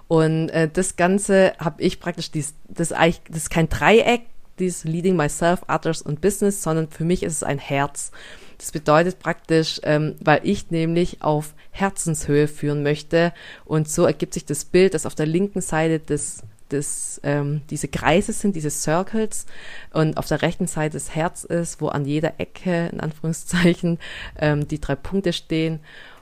Und 0.09 0.49
äh, 0.49 0.69
das 0.71 0.97
Ganze 0.97 1.53
habe 1.57 1.81
ich 1.81 1.99
praktisch, 2.01 2.29
dies, 2.31 2.53
das, 2.67 2.91
eigentlich, 2.91 3.21
das 3.29 3.43
ist 3.43 3.49
kein 3.49 3.69
Dreieck, 3.69 4.23
dieses 4.59 4.83
Leading 4.83 5.15
Myself, 5.15 5.61
Others 5.67 6.01
und 6.01 6.21
Business, 6.21 6.61
sondern 6.61 6.89
für 6.89 7.05
mich 7.05 7.23
ist 7.23 7.33
es 7.33 7.43
ein 7.43 7.59
Herz. 7.59 8.11
Das 8.57 8.71
bedeutet 8.71 9.19
praktisch, 9.19 9.81
ähm, 9.83 10.15
weil 10.19 10.41
ich 10.43 10.71
nämlich 10.71 11.21
auf 11.21 11.53
Herzenshöhe 11.71 12.47
führen 12.47 12.83
möchte 12.83 13.33
und 13.65 13.89
so 13.89 14.05
ergibt 14.05 14.33
sich 14.33 14.45
das 14.45 14.65
Bild, 14.65 14.93
dass 14.93 15.05
auf 15.05 15.15
der 15.15 15.25
linken 15.25 15.61
Seite 15.61 15.99
des 15.99 16.43
das, 16.69 17.21
ähm, 17.23 17.61
diese 17.69 17.87
Kreise 17.87 18.33
sind, 18.33 18.55
diese 18.55 18.69
Circles 18.69 19.45
und 19.91 20.17
auf 20.17 20.27
der 20.27 20.41
rechten 20.41 20.67
Seite 20.67 20.93
das 20.93 21.13
Herz 21.13 21.43
ist, 21.43 21.81
wo 21.81 21.89
an 21.89 22.05
jeder 22.05 22.39
Ecke, 22.39 22.89
in 22.91 22.99
Anführungszeichen, 22.99 23.99
ähm, 24.39 24.67
die 24.67 24.81
drei 24.81 24.95
Punkte 24.95 25.33
stehen 25.33 25.79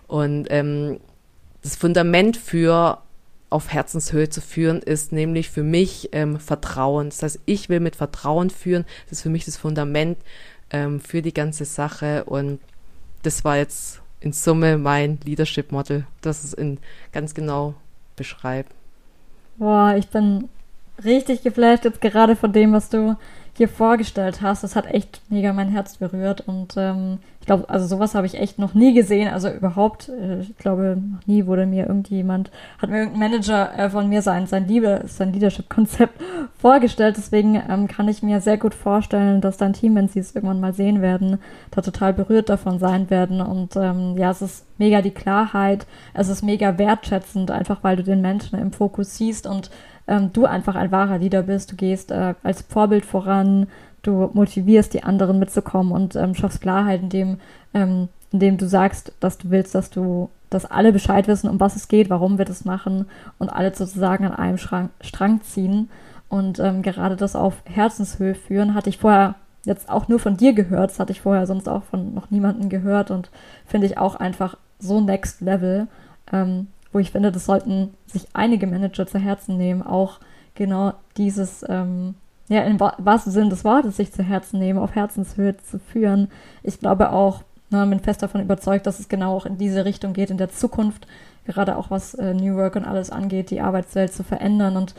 und 0.07 0.47
ähm, 0.49 0.99
das 1.61 1.75
Fundament 1.75 2.37
für 2.37 3.01
auf 3.51 3.71
Herzenshöhe 3.71 4.29
zu 4.29 4.41
führen, 4.41 4.79
ist 4.79 5.11
nämlich 5.11 5.49
für 5.49 5.61
mich 5.61 6.09
ähm, 6.13 6.39
Vertrauen. 6.39 7.09
Das 7.09 7.21
heißt, 7.21 7.39
ich 7.45 7.69
will 7.69 7.81
mit 7.81 7.95
Vertrauen 7.95 8.49
führen. 8.49 8.85
Das 9.05 9.19
ist 9.19 9.21
für 9.23 9.29
mich 9.29 9.45
das 9.45 9.57
Fundament 9.57 10.17
ähm, 10.71 11.01
für 11.01 11.21
die 11.21 11.33
ganze 11.33 11.65
Sache. 11.65 12.23
Und 12.23 12.59
das 13.23 13.43
war 13.43 13.57
jetzt 13.57 14.01
in 14.21 14.31
Summe 14.31 14.77
mein 14.77 15.19
Leadership 15.25 15.71
Model, 15.71 16.05
das 16.21 16.43
es 16.43 16.53
in 16.53 16.79
ganz 17.11 17.33
genau 17.33 17.75
beschreibt. 18.15 18.71
Boah, 19.57 19.95
ich 19.97 20.07
bin 20.07 20.47
richtig 21.03 21.43
geflasht 21.43 21.83
jetzt 21.83 22.01
gerade 22.01 22.37
von 22.37 22.53
dem, 22.53 22.71
was 22.71 22.89
du 22.89 23.17
hier 23.57 23.67
vorgestellt 23.67 24.41
hast. 24.41 24.63
Das 24.63 24.77
hat 24.77 24.85
echt 24.87 25.21
mega 25.29 25.51
mein 25.51 25.69
Herz 25.69 25.97
berührt. 25.97 26.41
Und 26.47 26.75
ähm, 26.77 27.19
ich 27.41 27.47
glaube, 27.47 27.67
also 27.69 27.87
sowas 27.87 28.13
habe 28.13 28.27
ich 28.27 28.39
echt 28.39 28.59
noch 28.59 28.75
nie 28.75 28.93
gesehen. 28.93 29.27
Also 29.27 29.49
überhaupt, 29.49 30.09
äh, 30.09 30.41
ich 30.41 30.57
glaube, 30.57 30.95
noch 30.95 31.25
nie 31.25 31.47
wurde 31.47 31.65
mir 31.65 31.87
irgendjemand, 31.87 32.51
hat 32.77 32.91
mir 32.91 32.99
irgendein 32.99 33.31
Manager 33.31 33.77
äh, 33.77 33.89
von 33.89 34.07
mir 34.07 34.21
sein, 34.21 34.45
sein 34.45 34.67
Liebe, 34.67 35.01
sein 35.07 35.33
Leadership-Konzept 35.33 36.21
vorgestellt. 36.59 37.15
Deswegen 37.17 37.59
ähm, 37.67 37.87
kann 37.87 38.07
ich 38.07 38.21
mir 38.21 38.41
sehr 38.41 38.57
gut 38.57 38.75
vorstellen, 38.75 39.41
dass 39.41 39.57
dein 39.57 39.73
Team, 39.73 39.95
wenn 39.95 40.07
sie 40.07 40.19
es 40.19 40.35
irgendwann 40.35 40.59
mal 40.59 40.73
sehen 40.73 41.01
werden, 41.01 41.39
da 41.71 41.81
total 41.81 42.13
berührt 42.13 42.47
davon 42.47 42.77
sein 42.77 43.09
werden. 43.09 43.41
Und 43.41 43.75
ähm, 43.75 44.15
ja, 44.17 44.29
es 44.29 44.43
ist 44.43 44.67
mega 44.77 45.01
die 45.01 45.09
Klarheit, 45.09 45.87
es 46.13 46.29
ist 46.29 46.43
mega 46.43 46.77
wertschätzend, 46.77 47.49
einfach 47.49 47.83
weil 47.83 47.95
du 47.95 48.03
den 48.03 48.21
Menschen 48.21 48.59
im 48.59 48.71
Fokus 48.71 49.17
siehst 49.17 49.47
und 49.47 49.71
ähm, 50.07 50.31
du 50.31 50.45
einfach 50.45 50.75
ein 50.75 50.91
wahrer 50.91 51.17
Leader 51.17 51.41
bist. 51.41 51.71
Du 51.71 51.75
gehst 51.75 52.11
äh, 52.11 52.35
als 52.43 52.61
Vorbild 52.61 53.03
voran, 53.03 53.65
du 54.01 54.29
motivierst 54.33 54.93
die 54.93 55.03
anderen 55.03 55.39
mitzukommen 55.39 55.91
und 55.91 56.15
ähm, 56.15 56.35
schaffst 56.35 56.61
Klarheit, 56.61 57.01
indem, 57.01 57.39
ähm, 57.73 58.09
indem 58.31 58.57
du 58.57 58.67
sagst, 58.67 59.13
dass 59.19 59.37
du 59.37 59.49
willst, 59.49 59.75
dass 59.75 59.89
du, 59.89 60.29
dass 60.49 60.65
alle 60.65 60.91
Bescheid 60.91 61.27
wissen, 61.27 61.49
um 61.49 61.59
was 61.59 61.75
es 61.75 61.87
geht, 61.87 62.09
warum 62.09 62.37
wir 62.37 62.45
das 62.45 62.65
machen 62.65 63.05
und 63.37 63.49
alle 63.49 63.73
sozusagen 63.73 64.25
an 64.25 64.33
einem 64.33 64.57
Strang, 64.57 64.89
Strang 65.01 65.41
ziehen. 65.41 65.89
Und 66.29 66.59
ähm, 66.59 66.81
gerade 66.81 67.17
das 67.17 67.35
auf 67.35 67.55
Herzenshöhe 67.65 68.35
führen, 68.35 68.73
hatte 68.73 68.89
ich 68.89 68.97
vorher 68.97 69.35
jetzt 69.65 69.89
auch 69.89 70.07
nur 70.07 70.19
von 70.19 70.37
dir 70.37 70.53
gehört. 70.53 70.91
Das 70.91 70.99
hatte 70.99 71.11
ich 71.11 71.21
vorher 71.21 71.45
sonst 71.45 71.67
auch 71.67 71.83
von 71.83 72.13
noch 72.13 72.31
niemandem 72.31 72.69
gehört 72.69 73.11
und 73.11 73.29
finde 73.65 73.87
ich 73.87 73.97
auch 73.97 74.15
einfach 74.15 74.57
so 74.79 75.01
next 75.01 75.41
level. 75.41 75.87
Ähm, 76.31 76.67
wo 76.91 76.99
ich 76.99 77.11
finde, 77.11 77.31
das 77.31 77.45
sollten 77.45 77.93
sich 78.05 78.27
einige 78.33 78.67
Manager 78.67 79.07
zu 79.07 79.17
Herzen 79.17 79.57
nehmen, 79.57 79.81
auch 79.81 80.19
genau 80.55 80.93
dieses, 81.17 81.65
ähm, 81.67 82.15
ja, 82.51 82.63
im 82.63 82.81
wahrsten 82.81 83.31
Sinne 83.31 83.49
des 83.49 83.63
Wortes 83.63 83.95
sich 83.95 84.11
zu 84.11 84.23
Herzen 84.23 84.59
nehmen, 84.59 84.77
auf 84.77 84.93
Herzenshöhe 84.93 85.55
zu 85.55 85.79
führen. 85.79 86.29
Ich 86.63 86.79
glaube 86.79 87.13
auch, 87.13 87.43
na, 87.69 87.85
bin 87.85 88.01
fest 88.01 88.21
davon 88.21 88.41
überzeugt, 88.41 88.85
dass 88.85 88.99
es 88.99 89.07
genau 89.07 89.37
auch 89.37 89.45
in 89.45 89.57
diese 89.57 89.85
Richtung 89.85 90.11
geht, 90.11 90.29
in 90.29 90.37
der 90.37 90.49
Zukunft, 90.49 91.07
gerade 91.45 91.77
auch 91.77 91.89
was 91.89 92.13
äh, 92.15 92.33
New 92.33 92.57
Work 92.57 92.75
und 92.75 92.83
alles 92.83 93.09
angeht, 93.09 93.51
die 93.51 93.61
Arbeitswelt 93.61 94.11
zu 94.11 94.25
verändern. 94.25 94.75
Und 94.75 94.95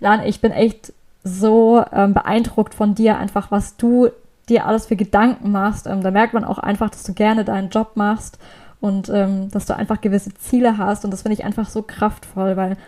Lan, 0.00 0.22
ich 0.24 0.40
bin 0.40 0.50
echt 0.50 0.94
so 1.22 1.84
ähm, 1.92 2.14
beeindruckt 2.14 2.72
von 2.72 2.94
dir, 2.94 3.18
einfach 3.18 3.50
was 3.50 3.76
du 3.76 4.08
dir 4.48 4.64
alles 4.64 4.86
für 4.86 4.96
Gedanken 4.96 5.52
machst. 5.52 5.86
Ähm, 5.86 6.02
da 6.02 6.10
merkt 6.10 6.32
man 6.32 6.44
auch 6.44 6.58
einfach, 6.58 6.88
dass 6.88 7.02
du 7.02 7.12
gerne 7.12 7.44
deinen 7.44 7.68
Job 7.68 7.96
machst 7.96 8.38
und 8.80 9.10
ähm, 9.10 9.50
dass 9.50 9.66
du 9.66 9.76
einfach 9.76 10.00
gewisse 10.00 10.32
Ziele 10.32 10.78
hast. 10.78 11.04
Und 11.04 11.10
das 11.10 11.20
finde 11.20 11.34
ich 11.34 11.44
einfach 11.44 11.68
so 11.68 11.82
kraftvoll, 11.82 12.56
weil 12.56 12.78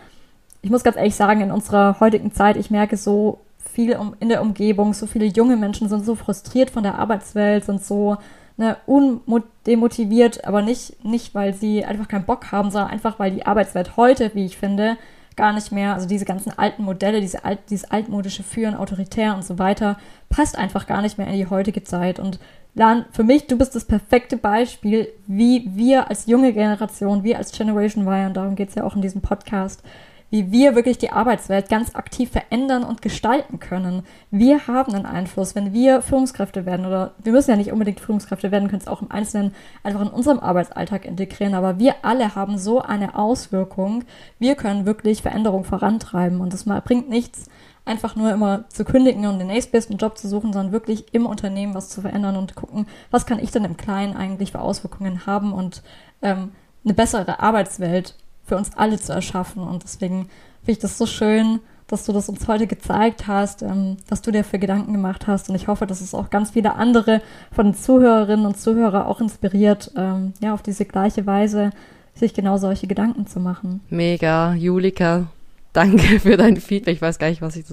ich 0.63 0.71
muss 0.71 0.83
ganz 0.83 0.97
ehrlich 0.97 1.15
sagen, 1.15 1.41
in 1.41 1.51
unserer 1.51 1.99
heutigen 1.99 2.33
Zeit, 2.33 2.57
ich 2.57 2.71
merke 2.71 2.97
so 2.97 3.41
viel 3.69 3.95
um, 3.95 4.15
in 4.19 4.29
der 4.29 4.41
Umgebung, 4.41 4.93
so 4.93 5.07
viele 5.07 5.25
junge 5.25 5.57
Menschen 5.57 5.89
sind 5.89 6.05
so 6.05 6.15
frustriert 6.15 6.69
von 6.69 6.83
der 6.83 6.99
Arbeitswelt, 6.99 7.65
sind 7.65 7.83
so 7.83 8.17
ne, 8.57 8.77
undemotiviert, 8.85 10.45
aber 10.45 10.61
nicht, 10.61 11.03
nicht, 11.03 11.35
weil 11.35 11.53
sie 11.53 11.85
einfach 11.85 12.07
keinen 12.07 12.25
Bock 12.25 12.51
haben, 12.51 12.71
sondern 12.71 12.91
einfach, 12.91 13.19
weil 13.19 13.31
die 13.31 13.45
Arbeitswelt 13.45 13.97
heute, 13.97 14.31
wie 14.33 14.45
ich 14.45 14.57
finde, 14.57 14.97
gar 15.35 15.53
nicht 15.53 15.71
mehr, 15.71 15.93
also 15.93 16.07
diese 16.07 16.25
ganzen 16.25 16.57
alten 16.57 16.83
Modelle, 16.83 17.21
diese 17.21 17.45
alt, 17.45 17.59
dieses 17.69 17.89
altmodische 17.89 18.43
Führen, 18.43 18.75
autoritär 18.75 19.35
und 19.35 19.45
so 19.45 19.59
weiter, 19.59 19.97
passt 20.29 20.57
einfach 20.57 20.87
gar 20.87 21.03
nicht 21.03 21.17
mehr 21.17 21.27
in 21.27 21.37
die 21.37 21.47
heutige 21.47 21.83
Zeit. 21.83 22.19
Und 22.19 22.39
Lan, 22.77 23.05
für 23.11 23.23
mich, 23.23 23.47
du 23.47 23.57
bist 23.57 23.73
das 23.73 23.85
perfekte 23.85 24.37
Beispiel, 24.37 25.07
wie 25.25 25.67
wir 25.73 26.09
als 26.09 26.27
junge 26.27 26.53
Generation, 26.53 27.23
wir 27.23 27.39
als 27.39 27.51
Generation 27.51 28.05
Y, 28.05 28.27
und 28.27 28.37
darum 28.37 28.53
geht 28.55 28.69
es 28.69 28.75
ja 28.75 28.83
auch 28.83 28.95
in 28.95 29.01
diesem 29.01 29.21
Podcast, 29.21 29.81
wie 30.29 30.51
wir 30.51 30.75
wirklich 30.75 30.97
die 30.97 31.11
Arbeitswelt 31.11 31.69
ganz 31.69 31.95
aktiv 31.95 32.31
verändern 32.31 32.83
und 32.83 33.01
gestalten 33.01 33.59
können. 33.59 34.03
Wir 34.29 34.67
haben 34.67 34.93
einen 34.93 35.05
Einfluss, 35.05 35.55
wenn 35.55 35.73
wir 35.73 36.01
Führungskräfte 36.01 36.65
werden 36.65 36.85
oder 36.85 37.13
wir 37.23 37.31
müssen 37.31 37.51
ja 37.51 37.57
nicht 37.57 37.71
unbedingt 37.71 38.01
Führungskräfte 38.01 38.51
werden, 38.51 38.67
können 38.67 38.81
es 38.81 38.87
auch 38.87 39.01
im 39.01 39.11
Einzelnen 39.11 39.53
einfach 39.83 40.01
in 40.01 40.09
unserem 40.09 40.39
Arbeitsalltag 40.39 41.05
integrieren, 41.05 41.53
aber 41.53 41.79
wir 41.79 41.95
alle 42.01 42.35
haben 42.35 42.57
so 42.57 42.81
eine 42.81 43.15
Auswirkung. 43.15 44.03
Wir 44.39 44.55
können 44.55 44.85
wirklich 44.85 45.21
Veränderung 45.21 45.63
vorantreiben 45.63 46.41
und 46.41 46.51
das 46.51 46.65
bringt 46.65 47.09
nichts, 47.09 47.45
einfach 47.85 48.17
nur 48.17 48.31
immer 48.31 48.65
zu 48.67 48.83
kündigen 48.83 49.25
und 49.27 49.39
den 49.39 49.47
nächstbesten 49.47 49.97
Job 49.97 50.17
zu 50.17 50.27
suchen, 50.27 50.51
sondern 50.51 50.73
wirklich 50.73 51.13
im 51.13 51.25
Unternehmen 51.25 51.73
was 51.73 51.89
zu 51.89 52.01
verändern 52.01 52.35
und 52.35 52.55
gucken, 52.55 52.87
was 53.11 53.25
kann 53.25 53.39
ich 53.39 53.51
denn 53.51 53.63
im 53.63 53.77
Kleinen 53.77 54.17
eigentlich 54.17 54.51
für 54.51 54.59
Auswirkungen 54.59 55.25
haben 55.25 55.53
und 55.53 55.81
ähm, 56.21 56.51
eine 56.83 56.93
bessere 56.93 57.39
Arbeitswelt 57.39 58.15
für 58.47 58.57
uns 58.57 58.71
alle 58.75 58.97
zu 58.97 59.13
erschaffen. 59.13 59.61
Und 59.61 59.83
deswegen 59.83 60.29
finde 60.59 60.71
ich 60.71 60.79
das 60.79 60.97
so 60.97 61.05
schön, 61.05 61.59
dass 61.87 62.05
du 62.05 62.11
das 62.11 62.27
uns 62.27 62.47
heute 62.47 62.67
gezeigt 62.67 63.27
hast, 63.27 63.61
ähm, 63.61 63.97
was 64.09 64.21
du 64.21 64.31
dir 64.31 64.43
für 64.43 64.59
Gedanken 64.59 64.93
gemacht 64.93 65.27
hast. 65.27 65.49
Und 65.49 65.55
ich 65.55 65.67
hoffe, 65.67 65.85
dass 65.85 66.01
es 66.01 66.13
auch 66.13 66.29
ganz 66.29 66.51
viele 66.51 66.75
andere 66.75 67.21
von 67.51 67.67
den 67.67 67.75
Zuhörerinnen 67.75 68.45
und 68.45 68.59
Zuhörern 68.59 69.03
auch 69.03 69.21
inspiriert, 69.21 69.91
ähm, 69.95 70.33
ja, 70.41 70.53
auf 70.53 70.61
diese 70.61 70.85
gleiche 70.85 71.25
Weise 71.25 71.71
sich 72.13 72.33
genau 72.33 72.57
solche 72.57 72.87
Gedanken 72.87 73.27
zu 73.27 73.39
machen. 73.39 73.81
Mega, 73.89 74.53
Julika, 74.53 75.27
danke 75.71 76.19
für 76.19 76.35
dein 76.35 76.57
Feedback. 76.57 76.95
Ich 76.95 77.01
weiß 77.01 77.19
gar 77.19 77.29
nicht, 77.29 77.41
was 77.41 77.55
ich 77.55 77.65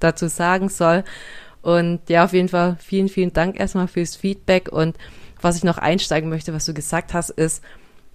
dazu 0.00 0.28
sagen 0.28 0.68
soll. 0.68 1.04
Und 1.62 2.00
ja, 2.10 2.24
auf 2.24 2.34
jeden 2.34 2.48
Fall 2.48 2.76
vielen, 2.80 3.08
vielen 3.08 3.32
Dank 3.32 3.58
erstmal 3.58 3.88
fürs 3.88 4.16
Feedback. 4.16 4.70
Und 4.70 4.96
was 5.40 5.56
ich 5.56 5.64
noch 5.64 5.78
einsteigen 5.78 6.28
möchte, 6.28 6.52
was 6.52 6.66
du 6.66 6.74
gesagt 6.74 7.14
hast, 7.14 7.30
ist, 7.30 7.62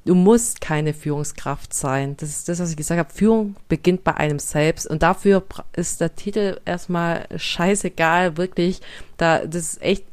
du 0.05 0.15
musst 0.15 0.61
keine 0.61 0.93
Führungskraft 0.93 1.73
sein. 1.73 2.15
Das 2.17 2.29
ist 2.29 2.49
das, 2.49 2.59
was 2.59 2.71
ich 2.71 2.77
gesagt 2.77 2.99
habe. 2.99 3.13
Führung 3.13 3.55
beginnt 3.67 4.03
bei 4.03 4.15
einem 4.15 4.39
selbst. 4.39 4.87
Und 4.87 5.03
dafür 5.03 5.43
ist 5.73 6.01
der 6.01 6.15
Titel 6.15 6.59
erstmal 6.65 7.27
scheißegal, 7.35 8.37
wirklich. 8.37 8.81
Da, 9.17 9.45
das 9.45 9.73
ist 9.73 9.81
echt 9.81 10.05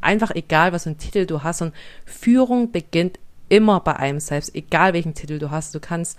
einfach 0.00 0.34
egal, 0.34 0.72
was 0.72 0.84
für 0.84 0.90
einen 0.90 0.98
Titel 0.98 1.26
du 1.26 1.42
hast. 1.42 1.62
Und 1.62 1.74
Führung 2.04 2.72
beginnt 2.72 3.18
immer 3.48 3.80
bei 3.80 3.96
einem 3.96 4.20
selbst, 4.20 4.54
egal 4.54 4.92
welchen 4.92 5.14
Titel 5.14 5.38
du 5.38 5.50
hast. 5.50 5.74
Du 5.74 5.80
kannst 5.80 6.18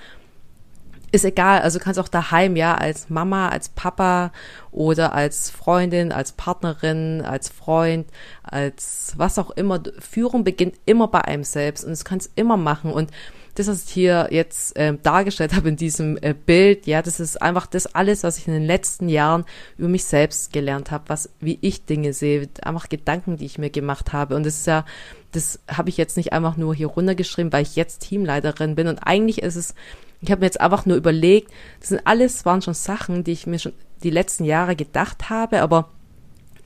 ist 1.11 1.25
egal, 1.25 1.61
also 1.61 1.79
kannst 1.79 1.99
auch 1.99 2.07
daheim, 2.07 2.55
ja, 2.55 2.75
als 2.75 3.09
Mama, 3.09 3.49
als 3.49 3.69
Papa 3.69 4.31
oder 4.71 5.13
als 5.13 5.49
Freundin, 5.49 6.11
als 6.11 6.33
Partnerin, 6.33 7.21
als 7.21 7.49
Freund, 7.49 8.07
als 8.43 9.13
was 9.15 9.39
auch 9.39 9.51
immer. 9.51 9.81
Führung 9.99 10.43
beginnt 10.43 10.75
immer 10.85 11.07
bei 11.07 11.21
einem 11.21 11.43
selbst 11.43 11.83
und 11.85 11.91
das 11.91 12.05
kannst 12.05 12.31
immer 12.35 12.57
machen 12.57 12.91
und 12.91 13.11
das, 13.57 13.67
was 13.67 13.85
ich 13.85 13.91
hier 13.91 14.27
jetzt 14.29 14.75
äh, 14.75 14.95
dargestellt 15.01 15.55
habe 15.55 15.69
in 15.69 15.77
diesem 15.77 16.17
äh, 16.21 16.33
Bild, 16.33 16.85
ja, 16.85 17.01
das 17.01 17.19
ist 17.19 17.41
einfach 17.41 17.65
das 17.65 17.87
alles, 17.87 18.23
was 18.23 18.37
ich 18.37 18.47
in 18.47 18.53
den 18.53 18.65
letzten 18.65 19.09
Jahren 19.09 19.45
über 19.77 19.87
mich 19.87 20.05
selbst 20.05 20.53
gelernt 20.53 20.91
habe, 20.91 21.05
was, 21.07 21.29
wie 21.39 21.57
ich 21.61 21.85
Dinge 21.85 22.13
sehe, 22.13 22.47
einfach 22.61 22.87
Gedanken, 22.89 23.37
die 23.37 23.45
ich 23.45 23.57
mir 23.57 23.71
gemacht 23.71 24.13
habe. 24.13 24.35
Und 24.35 24.45
das 24.45 24.57
ist 24.57 24.67
ja, 24.67 24.85
das 25.31 25.59
habe 25.67 25.89
ich 25.89 25.97
jetzt 25.97 26.17
nicht 26.17 26.33
einfach 26.33 26.55
nur 26.55 26.75
hier 26.75 26.87
runtergeschrieben, 26.87 27.51
weil 27.51 27.63
ich 27.63 27.75
jetzt 27.75 27.99
Teamleiterin 27.99 28.75
bin. 28.75 28.87
Und 28.87 28.99
eigentlich 28.99 29.41
ist 29.41 29.55
es 29.55 29.73
ich 30.21 30.31
habe 30.31 30.39
mir 30.39 30.47
jetzt 30.47 30.61
einfach 30.61 30.85
nur 30.85 30.97
überlegt, 30.97 31.51
das 31.79 31.89
sind 31.89 32.01
alles, 32.05 32.45
waren 32.45 32.61
schon 32.61 32.73
Sachen, 32.73 33.23
die 33.23 33.33
ich 33.33 33.47
mir 33.47 33.59
schon 33.59 33.73
die 34.03 34.09
letzten 34.09 34.45
Jahre 34.45 34.75
gedacht 34.75 35.29
habe, 35.29 35.61
aber 35.61 35.89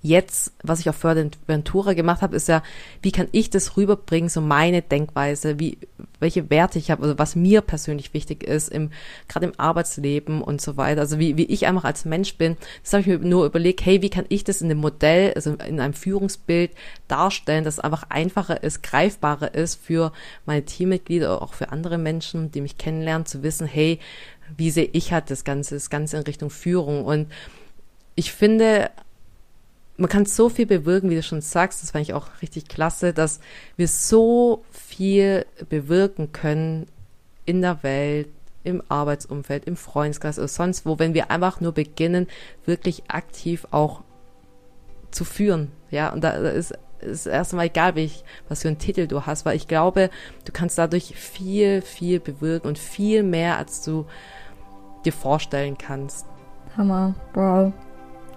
jetzt, 0.01 0.53
was 0.63 0.79
ich 0.79 0.89
auf 0.89 1.03
Ventura 1.03 1.93
gemacht 1.93 2.21
habe, 2.21 2.35
ist 2.35 2.47
ja, 2.47 2.63
wie 3.01 3.11
kann 3.11 3.27
ich 3.31 3.49
das 3.49 3.77
rüberbringen, 3.77 4.29
so 4.29 4.41
meine 4.41 4.81
Denkweise, 4.81 5.59
wie, 5.59 5.77
welche 6.19 6.49
Werte 6.49 6.79
ich 6.79 6.89
habe, 6.89 7.03
also 7.03 7.19
was 7.19 7.35
mir 7.35 7.61
persönlich 7.61 8.13
wichtig 8.13 8.43
ist, 8.43 8.69
im, 8.69 8.91
gerade 9.27 9.45
im 9.45 9.59
Arbeitsleben 9.59 10.41
und 10.41 10.59
so 10.59 10.75
weiter. 10.75 11.01
Also 11.01 11.19
wie, 11.19 11.37
wie 11.37 11.45
ich 11.45 11.67
einfach 11.67 11.83
als 11.83 12.05
Mensch 12.05 12.35
bin. 12.35 12.57
Das 12.83 12.93
habe 12.93 13.01
ich 13.01 13.07
mir 13.07 13.19
nur 13.19 13.45
überlegt, 13.45 13.85
hey, 13.85 14.01
wie 14.01 14.09
kann 14.09 14.25
ich 14.29 14.43
das 14.43 14.61
in 14.61 14.69
dem 14.69 14.79
Modell, 14.79 15.33
also 15.35 15.53
in 15.53 15.79
einem 15.79 15.93
Führungsbild 15.93 16.71
darstellen, 17.07 17.63
dass 17.63 17.75
es 17.75 17.79
einfach 17.79 18.03
einfacher 18.09 18.63
ist, 18.63 18.81
greifbarer 18.81 19.53
ist 19.53 19.75
für 19.75 20.11
meine 20.45 20.65
Teammitglieder, 20.65 21.41
auch 21.41 21.53
für 21.53 21.71
andere 21.71 21.99
Menschen, 21.99 22.51
die 22.51 22.61
mich 22.61 22.77
kennenlernen, 22.77 23.27
zu 23.27 23.43
wissen, 23.43 23.67
hey, 23.67 23.99
wie 24.57 24.71
sehe 24.71 24.89
ich 24.91 25.13
halt 25.13 25.29
das 25.29 25.43
Ganze, 25.43 25.75
das 25.75 25.89
Ganze 25.89 26.17
in 26.17 26.23
Richtung 26.23 26.49
Führung. 26.49 27.05
Und 27.05 27.27
ich 28.15 28.31
finde, 28.31 28.89
man 30.01 30.09
kann 30.09 30.25
so 30.25 30.49
viel 30.49 30.65
bewirken, 30.65 31.11
wie 31.11 31.15
du 31.15 31.21
schon 31.21 31.41
sagst, 31.41 31.83
das 31.83 31.91
fand 31.91 32.01
ich 32.01 32.15
auch 32.15 32.27
richtig 32.41 32.67
klasse, 32.67 33.13
dass 33.13 33.39
wir 33.77 33.87
so 33.87 34.63
viel 34.71 35.45
bewirken 35.69 36.31
können 36.31 36.87
in 37.45 37.61
der 37.61 37.83
Welt, 37.83 38.27
im 38.63 38.81
Arbeitsumfeld, 38.89 39.65
im 39.65 39.75
Freundeskreis 39.75 40.39
oder 40.39 40.47
sonst 40.47 40.87
wo, 40.87 40.97
wenn 40.97 41.13
wir 41.13 41.29
einfach 41.29 41.61
nur 41.61 41.71
beginnen, 41.71 42.27
wirklich 42.65 43.03
aktiv 43.09 43.67
auch 43.69 44.01
zu 45.11 45.23
führen. 45.23 45.71
Ja, 45.91 46.09
und 46.09 46.23
da 46.23 46.31
ist 46.31 46.73
ist 47.01 47.25
erstmal 47.25 47.65
egal, 47.65 47.97
ich, 47.97 48.23
was 48.47 48.61
für 48.61 48.67
einen 48.67 48.77
Titel 48.77 49.07
du 49.07 49.25
hast, 49.25 49.43
weil 49.43 49.55
ich 49.55 49.67
glaube, 49.67 50.11
du 50.45 50.51
kannst 50.51 50.77
dadurch 50.77 51.15
viel, 51.15 51.81
viel 51.81 52.19
bewirken 52.19 52.67
und 52.67 52.77
viel 52.77 53.23
mehr, 53.23 53.57
als 53.57 53.81
du 53.81 54.05
dir 55.03 55.13
vorstellen 55.13 55.79
kannst. 55.79 56.27
Hammer, 56.77 57.15
wow. 57.33 57.73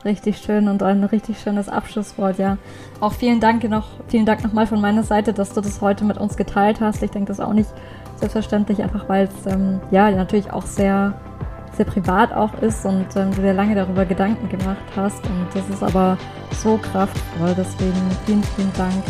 Richtig 0.05 0.39
schön 0.39 0.69
und 0.69 0.83
ein 0.83 1.03
richtig 1.05 1.41
schönes 1.41 1.69
Abschlusswort, 1.69 2.39
ja. 2.39 2.59
Auch 3.01 3.13
vielen 3.13 3.41
Dank 3.41 3.65
noch, 3.65 3.87
vielen 4.09 4.27
Dank 4.27 4.45
nochmal 4.45 4.67
von 4.67 4.81
meiner 4.81 5.03
Seite, 5.03 5.33
dass 5.33 5.55
du 5.55 5.63
das 5.63 5.81
heute 5.81 6.05
mit 6.05 6.19
uns 6.19 6.37
geteilt 6.37 6.81
hast. 6.81 7.03
Ich 7.03 7.11
denke, 7.11 7.29
das 7.29 7.39
ist 7.39 7.45
auch 7.45 7.55
nicht 7.55 7.71
selbstverständlich, 8.17 8.83
einfach 8.83 9.09
weil 9.09 9.29
es 9.29 9.53
ähm, 9.53 9.81
ja 9.91 10.11
natürlich 10.11 10.53
auch 10.53 10.67
sehr, 10.67 11.15
sehr 11.73 11.87
privat 11.87 12.33
auch 12.33 12.53
ist 12.61 12.85
und 12.85 13.07
ähm, 13.17 13.31
du 13.35 13.41
dir 13.41 13.55
lange 13.55 13.75
darüber 13.75 14.05
Gedanken 14.05 14.49
gemacht 14.49 14.85
hast. 14.95 15.25
Und 15.25 15.47
das 15.55 15.69
ist 15.71 15.83
aber 15.83 16.19
so 16.53 16.77
kraftvoll. 16.77 17.55
Deswegen 17.57 17.95
vielen, 18.27 18.43
vielen 18.43 18.73
Dank 18.77 19.03